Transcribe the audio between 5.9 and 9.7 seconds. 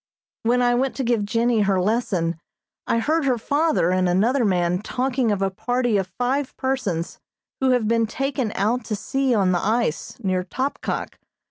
of five persons who have been taken out to sea on the